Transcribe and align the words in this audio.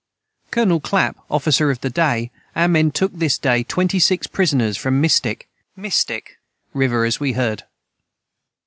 Colonel 0.49 0.79
Clap 0.79 1.15
officer 1.29 1.69
of 1.69 1.81
the 1.81 1.89
day 1.91 2.31
our 2.55 2.67
men 2.67 2.89
took 2.89 3.13
this 3.13 3.37
day 3.37 3.61
26 3.61 4.25
prisoners 4.25 4.83
in 4.83 4.99
mistick 4.99 6.39
river 6.73 7.05
as 7.05 7.19
we 7.19 7.33
heard. 7.33 7.65